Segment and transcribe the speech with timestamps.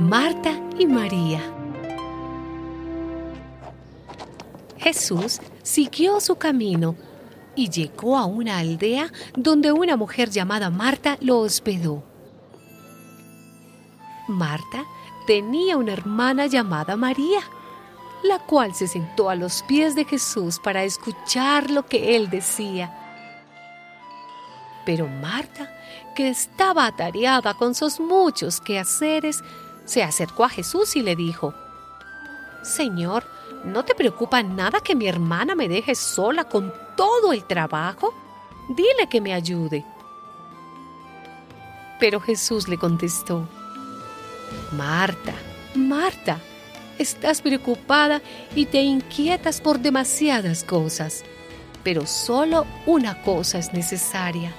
[0.00, 1.42] Marta y María.
[4.78, 6.96] Jesús siguió su camino
[7.54, 12.02] y llegó a una aldea donde una mujer llamada Marta lo hospedó.
[14.26, 14.86] Marta
[15.26, 17.40] tenía una hermana llamada María,
[18.22, 22.90] la cual se sentó a los pies de Jesús para escuchar lo que él decía.
[24.86, 25.70] Pero Marta,
[26.16, 29.42] que estaba atareada con sus muchos quehaceres,
[29.84, 31.54] se acercó a Jesús y le dijo,
[32.62, 33.24] Señor,
[33.64, 38.14] ¿no te preocupa nada que mi hermana me deje sola con todo el trabajo?
[38.68, 39.84] Dile que me ayude.
[41.98, 43.48] Pero Jesús le contestó,
[44.72, 45.34] Marta,
[45.74, 46.38] Marta,
[46.98, 48.22] estás preocupada
[48.54, 51.24] y te inquietas por demasiadas cosas,
[51.82, 54.52] pero solo una cosa es necesaria.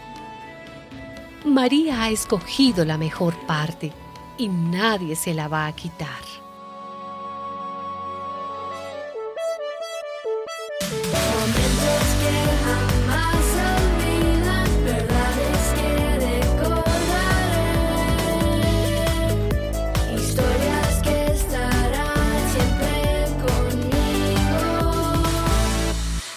[1.46, 3.92] María ha escogido la mejor parte
[4.42, 6.24] y nadie se la va a quitar.
[11.32, 13.46] Momentos que jamás
[13.78, 15.92] olvidan, verdades que
[16.26, 17.70] recordaré,
[20.16, 22.96] historias que estarán siempre
[23.46, 24.74] conmigo,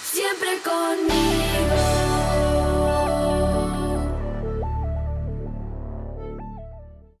[0.03, 1.24] siempre conmigo.